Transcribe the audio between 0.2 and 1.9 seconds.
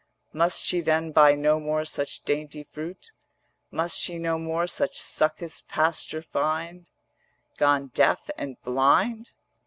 Must she then buy no more